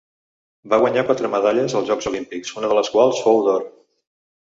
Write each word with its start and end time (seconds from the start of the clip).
Va 0.73 0.79
guanyar 0.83 1.03
quatre 1.09 1.31
medalles 1.35 1.77
als 1.81 1.91
Jocs 1.91 2.11
Olímpics, 2.15 2.57
una 2.63 2.75
de 2.75 2.81
les 2.83 2.93
quals 2.97 3.25
fou 3.29 3.47
d'or. 3.51 3.73